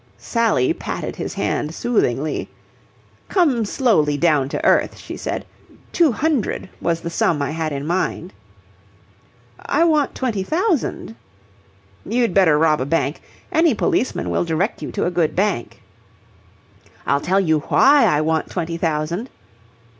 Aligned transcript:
Sally 0.17 0.73
patted 0.73 1.17
his 1.17 1.35
hand 1.35 1.75
soothingly. 1.75 2.49
"Come 3.29 3.65
slowly 3.65 4.17
down 4.17 4.49
to 4.49 4.65
earth," 4.65 4.97
she 4.97 5.15
said. 5.15 5.45
"Two 5.91 6.11
hundred 6.11 6.69
was 6.81 7.01
the 7.01 7.11
sum 7.11 7.39
I 7.39 7.51
had 7.51 7.71
in 7.71 7.85
mind." 7.85 8.33
"I 9.63 9.83
want 9.83 10.15
twenty 10.15 10.41
thousand." 10.41 11.15
"You'd 12.03 12.33
better 12.33 12.57
rob 12.57 12.81
a 12.81 12.85
bank. 12.87 13.21
Any 13.51 13.75
policeman 13.75 14.31
will 14.31 14.43
direct 14.43 14.81
you 14.81 14.91
to 14.93 15.05
a 15.05 15.11
good 15.11 15.35
bank." 15.35 15.83
"I'll 17.05 17.21
tell 17.21 17.39
you 17.39 17.59
why 17.59 18.05
I 18.05 18.21
want 18.21 18.49
twenty 18.49 18.77
thousand." 18.77 19.29